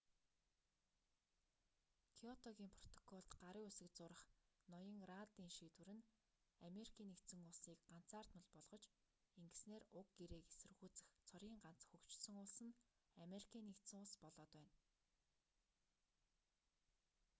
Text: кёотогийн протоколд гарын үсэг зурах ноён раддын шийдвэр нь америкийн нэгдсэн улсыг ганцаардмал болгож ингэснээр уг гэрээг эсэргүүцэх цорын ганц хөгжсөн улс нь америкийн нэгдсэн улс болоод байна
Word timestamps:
кёотогийн 2.19 2.73
протоколд 2.79 3.27
гарын 3.43 3.65
үсэг 3.69 3.89
зурах 3.97 4.21
ноён 4.71 4.99
раддын 5.11 5.49
шийдвэр 5.57 5.89
нь 5.97 6.07
америкийн 6.67 7.09
нэгдсэн 7.11 7.41
улсыг 7.51 7.77
ганцаардмал 7.91 8.47
болгож 8.53 8.83
ингэснээр 9.39 9.83
уг 9.99 10.07
гэрээг 10.19 10.45
эсэргүүцэх 10.51 11.07
цорын 11.27 11.55
ганц 11.63 11.81
хөгжсөн 11.89 12.35
улс 12.43 12.57
нь 12.65 12.77
америкийн 13.23 13.65
нэгдсэн 13.67 13.97
улс 14.03 14.13
болоод 14.23 14.51
байна 14.57 14.73